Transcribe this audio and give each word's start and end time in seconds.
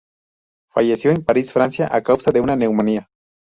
Falleció 0.71 1.11
en 1.11 1.23
París, 1.23 1.53
Francia, 1.53 1.87
a 1.91 2.01
causa 2.01 2.31
de 2.31 2.41
una 2.41 2.55
neumonía 2.55 3.07